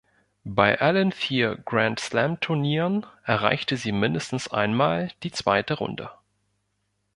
[0.47, 6.09] Bei allen vier Grand-Slam-Turnieren erreichte sie mindestens einmal die zweite Runde.